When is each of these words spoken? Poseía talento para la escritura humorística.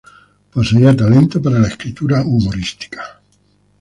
Poseía 0.53 0.95
talento 0.97 1.39
para 1.39 1.59
la 1.59 1.67
escritura 1.67 2.23
humorística. 2.23 3.21